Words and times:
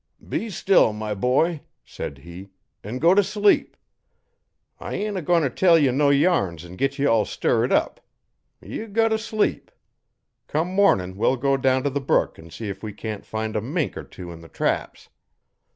'Be 0.27 0.49
still, 0.49 0.93
my 0.93 1.13
boy,' 1.13 1.61
said 1.85 2.17
he, 2.17 2.49
'an' 2.83 2.97
go 2.97 3.13
t' 3.13 3.21
sleep. 3.21 3.77
I 4.79 4.95
ain't 4.95 5.15
agoin' 5.15 5.43
t' 5.43 5.49
tell 5.49 5.79
no 5.79 6.09
yarns 6.09 6.65
an' 6.65 6.75
git 6.75 6.97
ye 6.97 7.05
all 7.05 7.23
stirred 7.23 7.71
up. 7.71 8.01
Ye 8.63 8.87
go 8.87 9.07
t' 9.09 9.17
sleep. 9.19 9.69
Come 10.47 10.69
mornin' 10.73 11.17
we'll 11.17 11.37
go 11.37 11.55
down 11.55 11.83
t' 11.83 11.89
the 11.91 12.01
brook 12.01 12.39
an' 12.39 12.49
see 12.49 12.67
if 12.67 12.81
we 12.81 12.93
can't 12.93 13.27
find 13.27 13.55
a 13.55 13.61
mink 13.61 13.95
or 13.95 14.03
tew 14.03 14.31
'n 14.31 14.41
the 14.41 14.49
traps.' 14.49 15.09